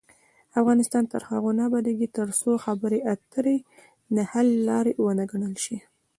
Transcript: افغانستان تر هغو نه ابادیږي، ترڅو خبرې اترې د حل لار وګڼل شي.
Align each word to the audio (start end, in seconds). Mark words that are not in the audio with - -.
افغانستان 0.59 1.03
تر 1.11 1.21
هغو 1.29 1.49
نه 1.57 1.63
ابادیږي، 1.69 2.07
ترڅو 2.17 2.51
خبرې 2.65 2.99
اترې 3.13 3.57
د 4.15 4.17
حل 4.31 4.47
لار 4.67 4.85
وګڼل 5.05 5.55
شي. 5.63 5.77